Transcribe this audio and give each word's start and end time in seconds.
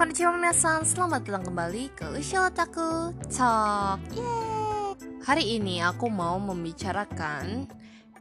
Konnichiwa 0.00 0.32
minasan, 0.32 0.88
selamat 0.88 1.28
datang 1.28 1.52
kembali 1.52 1.92
ke 1.92 2.08
Ushio 2.16 2.48
Otaku 2.48 3.12
Talk. 3.28 4.00
Yeay. 4.16 4.96
Hari 5.28 5.60
ini 5.60 5.84
aku 5.84 6.08
mau 6.08 6.40
membicarakan 6.40 7.68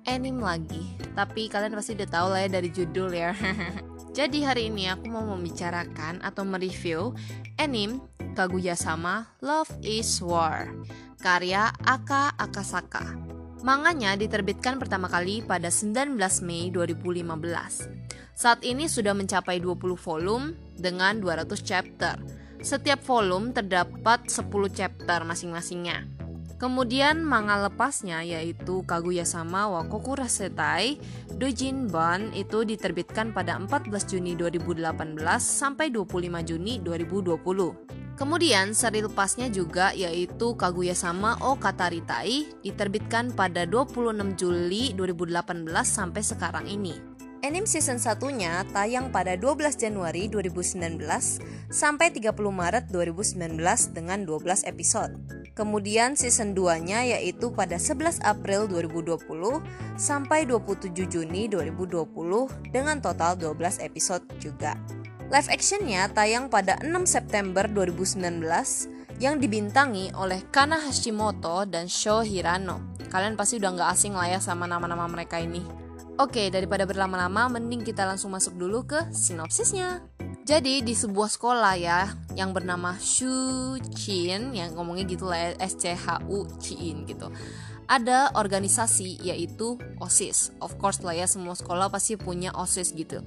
anime 0.04 0.44
lagi. 0.44 0.84
Tapi 1.16 1.48
kalian 1.48 1.80
pasti 1.80 1.96
udah 1.96 2.10
tahu 2.12 2.36
lah 2.36 2.44
ya 2.44 2.50
dari 2.52 2.68
judul 2.68 3.16
ya. 3.16 3.32
Jadi 4.20 4.44
hari 4.44 4.68
ini 4.68 4.92
aku 4.92 5.08
mau 5.08 5.24
membicarakan 5.24 6.20
atau 6.20 6.44
mereview 6.44 7.16
anime 7.56 8.04
Kaguya-sama 8.36 9.32
Love 9.40 9.72
is 9.80 10.20
War 10.20 10.68
Karya 11.24 11.72
Aka 11.88 12.36
Akasaka. 12.36 13.16
Manganya 13.64 14.20
diterbitkan 14.20 14.84
pertama 14.84 15.08
kali 15.08 15.48
pada 15.48 15.72
19 15.72 16.20
Mei 16.44 16.76
2015 16.76 18.09
saat 18.40 18.64
ini 18.64 18.88
sudah 18.88 19.12
mencapai 19.12 19.60
20 19.60 20.00
volume 20.00 20.56
dengan 20.80 21.20
200 21.20 21.60
chapter. 21.60 22.16
Setiap 22.64 23.04
volume 23.04 23.52
terdapat 23.52 24.32
10 24.32 24.48
chapter 24.72 25.28
masing-masingnya. 25.28 26.08
Kemudian 26.56 27.20
manga 27.20 27.68
lepasnya 27.68 28.24
yaitu 28.24 28.84
Kaguya-sama 28.88 29.68
wa 29.68 29.84
Kokurasetai 29.84 31.00
Dojin 31.36 31.92
Ban 31.92 32.32
itu 32.32 32.64
diterbitkan 32.64 33.36
pada 33.36 33.60
14 33.60 33.92
Juni 34.08 34.40
2018 34.40 34.88
sampai 35.40 35.92
25 35.92 36.40
Juni 36.48 36.80
2020. 36.80 38.16
Kemudian 38.16 38.72
seri 38.72 39.04
lepasnya 39.04 39.52
juga 39.52 39.92
yaitu 39.92 40.56
Kaguya-sama 40.56 41.36
o 41.44 41.60
Kataritai 41.60 42.64
diterbitkan 42.64 43.36
pada 43.36 43.68
26 43.68 44.40
Juli 44.40 44.96
2018 44.96 45.64
sampai 45.84 46.24
sekarang 46.24 46.68
ini. 46.72 47.19
Anime 47.40 47.64
season 47.64 48.04
satunya 48.04 48.68
tayang 48.76 49.16
pada 49.16 49.40
12 49.40 49.80
Januari 49.80 50.28
2019 50.28 51.00
sampai 51.72 52.12
30 52.12 52.36
Maret 52.36 52.92
2019 52.92 53.96
dengan 53.96 54.28
12 54.28 54.68
episode. 54.68 55.16
Kemudian 55.56 56.20
season 56.20 56.52
2-nya 56.52 57.08
yaitu 57.16 57.48
pada 57.56 57.80
11 57.80 58.20
April 58.28 58.68
2020 58.68 59.24
sampai 59.96 60.44
27 60.44 60.92
Juni 61.08 61.48
2020 61.48 62.12
dengan 62.76 63.00
total 63.00 63.40
12 63.40 63.88
episode 63.88 64.28
juga. 64.44 64.76
Live 65.32 65.48
actionnya 65.48 66.12
tayang 66.12 66.52
pada 66.52 66.76
6 66.84 66.92
September 67.08 67.64
2019 67.72 68.20
yang 69.24 69.40
dibintangi 69.40 70.12
oleh 70.12 70.44
Kana 70.52 70.76
Hashimoto 70.76 71.64
dan 71.64 71.88
Sho 71.88 72.20
Hirano. 72.20 72.84
Kalian 73.08 73.40
pasti 73.40 73.64
udah 73.64 73.72
nggak 73.80 73.90
asing 73.96 74.12
lah 74.12 74.28
ya 74.28 74.40
sama 74.44 74.68
nama-nama 74.68 75.08
mereka 75.08 75.40
ini. 75.40 75.89
Oke, 76.20 76.52
daripada 76.52 76.84
berlama-lama, 76.84 77.48
mending 77.48 77.80
kita 77.80 78.04
langsung 78.04 78.36
masuk 78.36 78.60
dulu 78.60 78.84
ke 78.84 79.08
sinopsisnya. 79.16 80.04
Jadi 80.44 80.84
di 80.84 80.92
sebuah 80.92 81.32
sekolah 81.32 81.80
ya 81.80 82.12
yang 82.36 82.52
bernama 82.52 83.00
Shu 83.00 83.80
Chin 83.96 84.52
yang 84.52 84.76
ngomongnya 84.76 85.08
gitu 85.08 85.32
lah 85.32 85.40
ya, 85.40 85.50
S 85.64 85.80
C 85.80 85.96
H 85.96 86.20
U 86.28 86.44
Chin 86.60 87.08
gitu. 87.08 87.32
Ada 87.88 88.36
organisasi 88.36 89.24
yaitu 89.24 89.80
OSIS. 90.04 90.52
Of 90.60 90.76
course 90.76 91.00
lah 91.08 91.16
ya 91.16 91.24
semua 91.24 91.56
sekolah 91.56 91.88
pasti 91.88 92.20
punya 92.20 92.52
OSIS 92.52 92.92
gitu. 93.00 93.24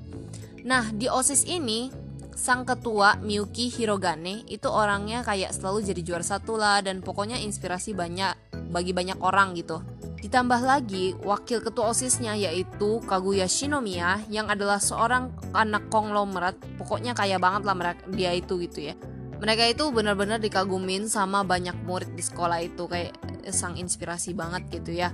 Nah, 0.61 0.93
di 0.93 1.09
OSIS 1.09 1.49
ini 1.49 1.89
sang 2.37 2.69
ketua 2.69 3.17
Miyuki 3.25 3.73
Hirogane 3.73 4.45
itu 4.53 4.69
orangnya 4.69 5.25
kayak 5.25 5.57
selalu 5.57 5.81
jadi 5.89 6.01
juara 6.05 6.27
satu 6.29 6.61
lah 6.61 6.85
dan 6.85 7.01
pokoknya 7.01 7.41
inspirasi 7.41 7.97
banyak 7.97 8.37
bagi 8.69 8.93
banyak 8.93 9.17
orang 9.25 9.57
gitu. 9.57 9.81
Ditambah 10.23 10.63
lagi, 10.63 11.19
wakil 11.27 11.59
ketua 11.59 11.91
OSISnya 11.91 12.39
yaitu 12.39 13.03
Kaguya 13.03 13.51
Shinomiya 13.51 14.23
yang 14.31 14.47
adalah 14.47 14.79
seorang 14.79 15.35
anak 15.51 15.91
konglomerat, 15.91 16.55
pokoknya 16.79 17.11
kaya 17.11 17.43
banget 17.43 17.67
lah 17.67 17.75
mereka, 17.75 18.07
dia 18.07 18.31
itu 18.31 18.55
gitu 18.63 18.87
ya. 18.87 18.95
Mereka 19.43 19.75
itu 19.75 19.91
benar-benar 19.91 20.39
dikagumin 20.39 21.11
sama 21.11 21.43
banyak 21.43 21.75
murid 21.83 22.15
di 22.15 22.23
sekolah 22.23 22.63
itu 22.63 22.87
kayak 22.87 23.19
sang 23.51 23.75
inspirasi 23.75 24.39
banget 24.39 24.71
gitu 24.71 24.95
ya. 24.95 25.11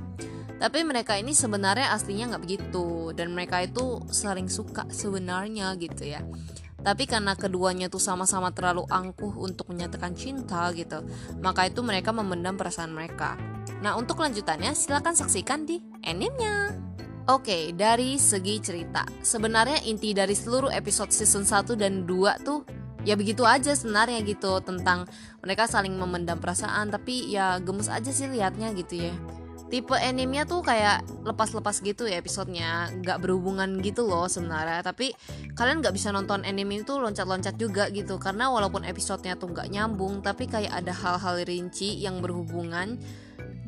Tapi 0.60 0.84
mereka 0.84 1.16
ini 1.16 1.32
sebenarnya 1.32 1.96
aslinya 1.96 2.36
nggak 2.36 2.44
begitu 2.44 3.16
dan 3.16 3.32
mereka 3.32 3.64
itu 3.64 4.04
sering 4.12 4.52
suka 4.52 4.84
sebenarnya 4.92 5.72
gitu 5.80 6.04
ya 6.04 6.20
tapi 6.78 7.10
karena 7.10 7.34
keduanya 7.34 7.90
tuh 7.90 7.98
sama-sama 7.98 8.54
terlalu 8.54 8.86
angkuh 8.86 9.34
untuk 9.34 9.66
menyatakan 9.68 10.14
cinta 10.14 10.70
gitu 10.72 11.02
maka 11.42 11.66
itu 11.66 11.82
mereka 11.82 12.14
memendam 12.14 12.54
perasaan 12.54 12.94
mereka 12.94 13.34
nah 13.82 13.94
untuk 13.94 14.18
lanjutannya 14.18 14.74
silahkan 14.74 15.14
saksikan 15.14 15.66
di 15.66 15.82
animenya 16.06 16.88
Oke, 17.28 17.76
dari 17.76 18.16
segi 18.16 18.56
cerita. 18.56 19.04
Sebenarnya 19.20 19.84
inti 19.84 20.16
dari 20.16 20.32
seluruh 20.32 20.72
episode 20.72 21.12
season 21.12 21.44
1 21.44 21.76
dan 21.76 22.08
2 22.08 22.40
tuh 22.40 22.64
Ya 23.04 23.20
begitu 23.20 23.44
aja 23.44 23.76
sebenarnya 23.76 24.24
gitu 24.24 24.64
Tentang 24.64 25.04
mereka 25.44 25.68
saling 25.68 25.92
memendam 25.92 26.40
perasaan 26.40 26.88
Tapi 26.88 27.28
ya 27.28 27.60
gemes 27.60 27.92
aja 27.92 28.08
sih 28.08 28.32
liatnya 28.32 28.72
gitu 28.72 29.04
ya. 29.04 29.12
Tipe 29.68 29.92
animenya 29.92 30.48
tuh 30.48 30.64
kayak 30.64 31.04
lepas-lepas 31.28 31.84
gitu 31.84 32.08
ya 32.08 32.16
episodenya. 32.16 32.88
Nggak 33.04 33.20
berhubungan 33.20 33.76
gitu 33.84 34.08
loh 34.08 34.24
sebenarnya. 34.24 34.80
Tapi 34.80 35.12
kalian 35.52 35.84
nggak 35.84 35.92
bisa 35.92 36.08
nonton 36.08 36.48
anime 36.48 36.80
itu 36.80 36.96
loncat-loncat 36.96 37.60
juga 37.60 37.92
gitu. 37.92 38.16
Karena 38.16 38.48
walaupun 38.48 38.88
episodenya 38.88 39.36
tuh 39.36 39.52
nggak 39.52 39.68
nyambung 39.68 40.24
tapi 40.24 40.48
kayak 40.48 40.72
ada 40.72 40.96
hal-hal 40.96 41.44
rinci 41.44 42.00
yang 42.00 42.24
berhubungan 42.24 42.96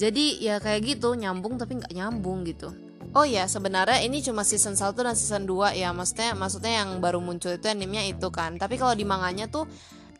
jadi 0.00 0.24
ya 0.40 0.54
kayak 0.58 0.96
gitu 0.96 1.12
nyambung 1.12 1.60
tapi 1.60 1.76
nggak 1.76 1.92
nyambung 1.92 2.42
gitu. 2.48 2.72
Oh 3.10 3.26
ya 3.26 3.50
sebenarnya 3.50 4.00
ini 4.06 4.22
cuma 4.22 4.46
season 4.46 4.78
1 4.78 4.94
dan 4.94 5.18
season 5.18 5.42
2 5.44 5.74
ya. 5.74 5.90
Maksudnya 5.90 6.32
maksudnya 6.38 6.72
yang 6.84 7.02
baru 7.02 7.18
muncul 7.18 7.52
itu 7.52 7.66
animenya 7.66 8.06
itu 8.06 8.30
kan. 8.30 8.54
Tapi 8.54 8.78
kalau 8.78 8.94
di 8.94 9.02
manganya 9.02 9.50
tuh 9.50 9.66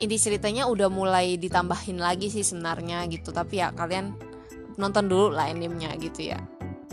inti 0.03 0.19
ceritanya 0.19 0.67
udah 0.67 0.91
mulai 0.91 1.39
ditambahin 1.39 2.03
lagi 2.03 2.29
sih 2.29 2.43
sebenarnya 2.43 3.07
gitu. 3.07 3.31
Tapi 3.31 3.63
ya 3.63 3.71
kalian 3.71 4.19
nonton 4.75 5.07
dulu 5.07 5.31
lah 5.31 5.47
animenya 5.49 5.95
gitu 6.01 6.35
ya 6.35 6.41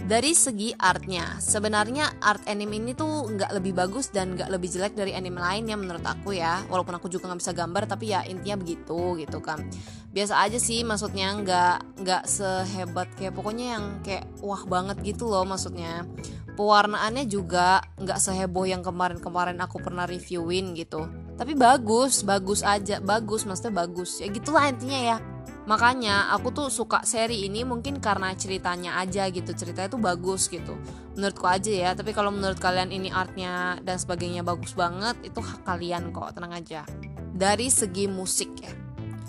dari 0.07 0.31
segi 0.31 0.71
artnya 0.71 1.35
sebenarnya 1.35 2.23
art 2.23 2.47
anime 2.47 2.79
ini 2.79 2.95
tuh 2.95 3.27
nggak 3.27 3.51
lebih 3.59 3.75
bagus 3.75 4.07
dan 4.07 4.39
nggak 4.39 4.47
lebih 4.47 4.71
jelek 4.71 4.95
dari 4.95 5.11
anime 5.11 5.35
lainnya 5.35 5.75
menurut 5.75 6.01
aku 6.07 6.31
ya. 6.31 6.63
Walaupun 6.71 6.95
aku 6.95 7.11
juga 7.11 7.27
nggak 7.27 7.41
bisa 7.43 7.51
gambar 7.51 7.83
tapi 7.91 8.15
ya 8.15 8.23
intinya 8.23 8.55
begitu 8.55 9.19
gitu 9.19 9.43
kan. 9.43 9.67
Biasa 10.15 10.39
aja 10.47 10.55
sih 10.63 10.87
maksudnya 10.87 11.35
nggak 11.35 11.77
nggak 12.07 12.23
sehebat 12.23 13.11
kayak 13.19 13.35
pokoknya 13.35 13.65
yang 13.75 13.85
kayak 13.99 14.31
wah 14.39 14.63
banget 14.63 14.95
gitu 15.03 15.27
loh 15.27 15.43
maksudnya. 15.43 16.07
Pewarnaannya 16.55 17.27
juga 17.27 17.83
nggak 17.99 18.17
seheboh 18.17 18.63
yang 18.63 18.81
kemarin-kemarin 18.81 19.59
aku 19.59 19.83
pernah 19.83 20.07
reviewin 20.07 20.71
gitu. 20.71 21.03
Tapi 21.35 21.51
bagus 21.51 22.23
bagus 22.23 22.63
aja 22.63 23.03
bagus 23.03 23.43
maksudnya 23.43 23.83
bagus. 23.83 24.23
Ya 24.23 24.31
gitulah 24.31 24.71
intinya 24.71 24.97
ya 25.03 25.36
makanya 25.67 26.31
aku 26.31 26.55
tuh 26.55 26.67
suka 26.71 27.03
seri 27.03 27.43
ini 27.43 27.67
mungkin 27.67 27.99
karena 27.99 28.31
ceritanya 28.31 29.03
aja 29.03 29.27
gitu 29.27 29.51
ceritanya 29.51 29.91
tuh 29.91 29.99
bagus 29.99 30.47
gitu. 30.47 30.79
Menurutku 31.19 31.43
aja 31.43 31.67
ya 31.67 31.91
tapi 31.91 32.15
kalau 32.15 32.31
menurut 32.31 32.55
kalian 32.55 32.89
ini 32.89 33.11
artnya 33.11 33.75
dan 33.83 33.99
sebagainya 33.99 34.47
bagus 34.47 34.71
banget 34.71 35.19
itu 35.27 35.43
hak 35.43 35.67
kalian 35.67 36.15
kok 36.15 36.39
tenang 36.39 36.55
aja. 36.55 36.87
Dari 37.35 37.67
segi 37.67 38.07
musik 38.07 38.63
ya. 38.63 38.71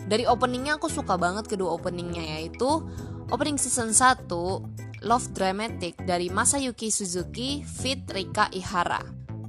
Dari 0.08 0.24
openingnya 0.24 0.78
aku 0.78 0.86
suka 0.86 1.18
banget 1.18 1.50
kedua 1.50 1.74
openingnya 1.74 2.38
yaitu 2.38 2.86
opening 3.34 3.58
season 3.58 3.90
1 3.90 4.30
Love 5.04 5.26
Dramatic 5.34 5.98
dari 6.06 6.30
Masayuki 6.30 6.88
Suzuki 6.88 7.66
fit 7.66 8.06
Rika 8.08 8.46
Ihara. 8.54 9.02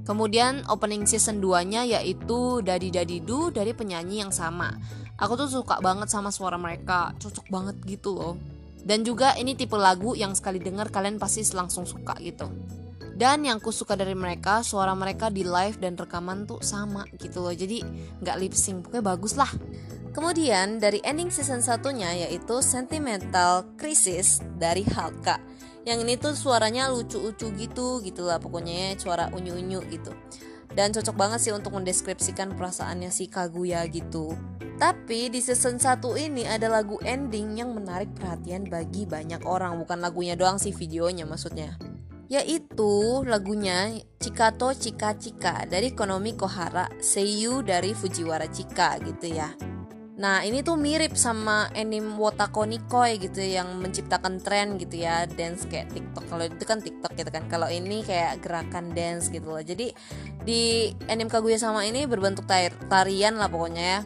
Kemudian 0.04 0.66
opening 0.66 1.06
season 1.06 1.38
2 1.38 1.70
nya 1.70 1.86
yaitu 1.86 2.66
Dadi 2.66 2.90
Dadi 2.90 3.22
Du 3.22 3.54
dari 3.54 3.70
penyanyi 3.70 4.26
yang 4.26 4.34
sama 4.34 4.74
aku 5.20 5.36
tuh 5.36 5.48
suka 5.62 5.78
banget 5.84 6.08
sama 6.08 6.32
suara 6.32 6.56
mereka. 6.56 7.12
Cocok 7.20 7.46
banget 7.52 7.76
gitu 7.84 8.16
loh. 8.16 8.34
Dan 8.80 9.04
juga 9.04 9.36
ini 9.36 9.52
tipe 9.52 9.76
lagu 9.76 10.16
yang 10.16 10.32
sekali 10.32 10.56
denger 10.56 10.88
kalian 10.88 11.20
pasti 11.20 11.44
langsung 11.52 11.84
suka 11.84 12.16
gitu. 12.24 12.48
Dan 13.20 13.44
yang 13.44 13.60
ku 13.60 13.68
suka 13.68 14.00
dari 14.00 14.16
mereka 14.16 14.64
suara 14.64 14.96
mereka 14.96 15.28
di 15.28 15.44
live 15.44 15.76
dan 15.76 15.92
rekaman 15.92 16.48
tuh 16.48 16.64
sama 16.64 17.04
gitu 17.20 17.44
loh. 17.44 17.52
Jadi 17.52 17.84
nggak 18.24 18.36
lip 18.40 18.56
sync. 18.56 18.88
Pokoknya 18.88 19.04
bagus 19.04 19.36
lah. 19.36 19.52
Kemudian 20.10 20.80
dari 20.80 21.04
ending 21.04 21.28
season 21.28 21.60
satunya 21.60 22.26
yaitu 22.26 22.64
Sentimental 22.64 23.68
Crisis 23.76 24.40
dari 24.56 24.82
Halka. 24.88 25.38
Yang 25.84 25.98
ini 26.02 26.14
tuh 26.16 26.34
suaranya 26.34 26.88
lucu-lucu 26.88 27.52
gitu 27.56 28.00
gitu 28.04 28.22
lah 28.24 28.36
pokoknya 28.36 29.00
suara 29.00 29.32
unyu-unyu 29.32 29.80
gitu 29.88 30.12
dan 30.74 30.94
cocok 30.94 31.16
banget 31.16 31.40
sih 31.42 31.52
untuk 31.54 31.74
mendeskripsikan 31.74 32.54
perasaannya 32.54 33.10
si 33.10 33.26
Kaguya 33.26 33.86
gitu. 33.90 34.34
Tapi 34.80 35.28
di 35.28 35.44
season 35.44 35.76
1 35.76 36.00
ini 36.16 36.48
ada 36.48 36.72
lagu 36.72 36.96
ending 37.04 37.60
yang 37.60 37.76
menarik 37.76 38.08
perhatian 38.16 38.64
bagi 38.64 39.04
banyak 39.04 39.44
orang. 39.44 39.76
Bukan 39.76 40.00
lagunya 40.00 40.38
doang 40.38 40.56
sih 40.56 40.72
videonya 40.72 41.28
maksudnya. 41.28 41.76
Yaitu 42.32 43.26
lagunya 43.26 43.92
Chikato 44.22 44.72
Chika 44.72 45.18
Chika 45.18 45.66
dari 45.68 45.92
Konomi 45.92 46.32
Kohara 46.38 46.88
Seiyu 47.02 47.60
dari 47.60 47.92
Fujiwara 47.92 48.46
Chika 48.48 49.02
gitu 49.02 49.34
ya 49.34 49.50
Nah 50.20 50.44
ini 50.44 50.60
tuh 50.60 50.76
mirip 50.76 51.16
sama 51.16 51.72
anime 51.72 52.20
Wotako 52.20 52.68
Nikoi 52.68 53.16
gitu 53.16 53.40
yang 53.40 53.80
menciptakan 53.80 54.36
tren 54.44 54.76
gitu 54.76 55.00
ya 55.00 55.24
dance 55.24 55.64
kayak 55.64 55.88
TikTok. 55.96 56.28
Kalau 56.28 56.44
itu 56.44 56.64
kan 56.68 56.84
TikTok 56.84 57.16
gitu 57.16 57.30
kan. 57.32 57.48
Kalau 57.48 57.72
ini 57.72 58.04
kayak 58.04 58.44
gerakan 58.44 58.92
dance 58.92 59.32
gitu 59.32 59.48
loh. 59.48 59.64
Jadi 59.64 59.96
di 60.44 60.92
anime 61.08 61.32
Kaguya 61.32 61.56
sama 61.56 61.88
ini 61.88 62.04
berbentuk 62.04 62.44
tarian 62.92 63.40
lah 63.40 63.48
pokoknya 63.48 63.84
ya. 63.96 64.00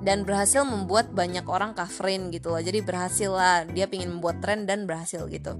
Dan 0.00 0.24
berhasil 0.24 0.64
membuat 0.64 1.12
banyak 1.12 1.44
orang 1.44 1.76
coverin 1.76 2.32
gitu 2.32 2.48
loh. 2.56 2.64
Jadi 2.64 2.80
berhasil 2.80 3.28
lah. 3.28 3.68
Dia 3.68 3.92
pingin 3.92 4.08
membuat 4.08 4.40
tren 4.40 4.64
dan 4.64 4.88
berhasil 4.88 5.28
gitu. 5.28 5.52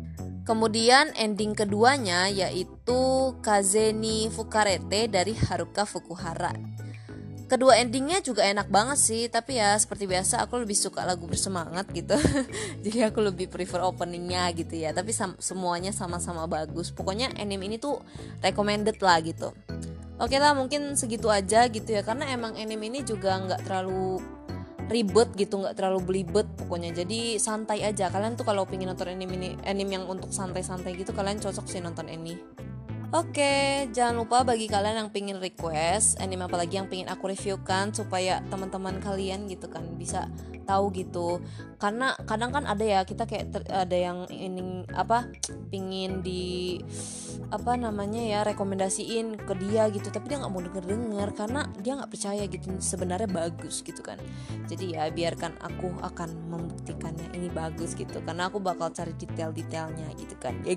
Kemudian 0.49 1.13
ending 1.21 1.53
keduanya 1.53 2.33
yaitu 2.33 3.37
Kazeni 3.45 4.33
Fukarete 4.33 5.05
dari 5.13 5.37
Haruka 5.37 5.85
Fukuhara 5.85 6.78
kedua 7.49 7.81
endingnya 7.81 8.21
juga 8.21 8.45
enak 8.45 8.69
banget 8.69 8.99
sih 9.01 9.23
tapi 9.33 9.57
ya 9.57 9.73
seperti 9.81 10.05
biasa 10.05 10.45
aku 10.45 10.61
lebih 10.61 10.77
suka 10.77 11.03
lagu 11.09 11.25
bersemangat 11.25 11.89
gitu. 11.97 12.15
Jadi 12.85 12.99
aku 13.09 13.25
lebih 13.25 13.49
prefer 13.49 13.81
openingnya 13.81 14.53
gitu 14.53 14.77
ya 14.77 14.93
tapi 14.93 15.17
semuanya 15.41 15.91
sama-sama 15.91 16.45
bagus. 16.45 16.93
Pokoknya 16.93 17.33
anime 17.41 17.73
ini 17.73 17.81
tuh 17.81 18.05
recommended 18.45 19.01
lah 19.01 19.19
gitu. 19.25 19.57
Oke 20.21 20.37
lah 20.37 20.53
mungkin 20.53 20.95
segitu 20.95 21.33
aja 21.33 21.65
gitu 21.73 21.89
ya 21.89 22.05
karena 22.05 22.29
emang 22.29 22.55
anime 22.61 22.93
ini 22.93 23.01
juga 23.03 23.41
nggak 23.41 23.65
terlalu 23.65 24.21
ribet 24.89 25.29
gitu 25.37 25.61
nggak 25.65 25.75
terlalu 25.75 26.01
belibet 26.05 26.47
pokoknya. 26.61 26.93
Jadi 26.93 27.41
santai 27.41 27.81
aja. 27.81 28.13
Kalian 28.13 28.37
tuh 28.37 28.45
kalau 28.45 28.69
pengen 28.69 28.93
nonton 28.93 29.09
anime 29.09 29.35
ini 29.41 29.49
anime 29.65 29.97
yang 29.97 30.05
untuk 30.05 30.29
santai-santai 30.31 30.93
gitu 31.01 31.17
kalian 31.17 31.41
cocok 31.41 31.65
sih 31.65 31.81
nonton 31.81 32.13
ini 32.13 32.37
Oke, 33.09 33.89
jangan 33.97 34.21
lupa 34.21 34.45
bagi 34.45 34.69
kalian 34.69 35.01
yang 35.01 35.09
pengen 35.09 35.41
request 35.41 36.21
anime 36.21 36.45
apa 36.45 36.61
lagi 36.61 36.77
yang 36.77 36.93
pengen 36.93 37.09
aku 37.09 37.33
reviewkan 37.33 37.89
supaya 37.89 38.45
teman-teman 38.53 39.01
kalian 39.01 39.49
gitu 39.49 39.65
kan 39.73 39.97
bisa 39.97 40.29
tahu 40.69 40.93
gitu. 40.93 41.41
Karena 41.81 42.13
kadang 42.29 42.53
kan 42.53 42.69
ada 42.69 42.85
ya 42.85 43.01
kita 43.09 43.25
kayak 43.25 43.49
ter, 43.49 43.65
ada 43.73 43.97
yang 43.97 44.29
ini 44.29 44.85
apa 44.93 45.25
pingin 45.73 46.21
di 46.21 46.85
apa 47.49 47.81
namanya 47.81 48.21
ya 48.21 48.45
rekomendasiin 48.45 49.41
ke 49.41 49.57
dia 49.57 49.89
gitu 49.89 50.13
tapi 50.13 50.29
dia 50.29 50.45
nggak 50.45 50.53
mau 50.53 50.61
denger 50.61 50.85
denger 50.85 51.29
karena 51.33 51.65
dia 51.81 51.97
nggak 51.97 52.13
percaya 52.13 52.45
gitu 52.45 52.77
sebenarnya 52.77 53.29
bagus 53.33 53.81
gitu 53.81 54.05
kan. 54.05 54.21
Jadi 54.69 55.01
ya 55.01 55.09
biarkan 55.09 55.57
aku 55.65 55.97
akan 56.05 56.29
membuktikannya 56.53 57.33
ini 57.33 57.49
bagus 57.49 57.97
gitu 57.97 58.21
karena 58.21 58.53
aku 58.53 58.61
bakal 58.61 58.93
cari 58.93 59.17
detail-detailnya 59.17 60.13
gitu 60.21 60.37
kan. 60.37 60.61
Ya 60.61 60.77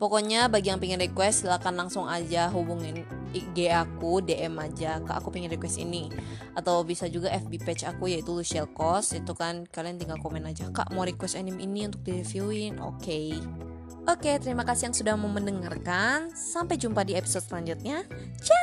Pokoknya 0.00 0.48
bagi 0.48 0.72
yang 0.72 0.80
pengen 0.80 1.04
request 1.04 1.44
silahkan 1.44 1.76
langsung 1.76 2.08
aja 2.08 2.48
hubungin 2.48 3.04
IG 3.36 3.68
aku 3.70 4.24
DM 4.24 4.56
aja 4.58 4.98
ke 5.04 5.12
aku 5.12 5.30
pengen 5.30 5.52
request 5.52 5.78
ini 5.78 6.10
atau 6.56 6.82
bisa 6.82 7.06
juga 7.06 7.30
FB 7.30 7.62
page 7.62 7.84
aku 7.86 8.10
yaitu 8.10 8.32
Luciel 8.34 8.66
Kos 8.72 9.14
itu 9.14 9.36
kan 9.36 9.68
kalian 9.70 10.00
tinggal 10.00 10.18
komen 10.18 10.48
aja 10.48 10.66
kak 10.74 10.90
mau 10.90 11.06
request 11.06 11.38
anime 11.38 11.62
ini 11.62 11.86
untuk 11.86 12.02
di 12.02 12.24
reviewin 12.24 12.82
oke 12.82 12.98
okay. 12.98 13.38
Oke, 14.08 14.32
terima 14.40 14.64
kasih 14.64 14.90
yang 14.90 14.96
sudah 14.96 15.14
mau 15.14 15.28
mendengarkan. 15.28 16.32
Sampai 16.32 16.80
jumpa 16.80 17.04
di 17.04 17.14
episode 17.14 17.44
selanjutnya. 17.44 18.02
Ciao! 18.40 18.59